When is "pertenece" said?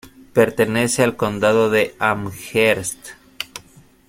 0.33-1.03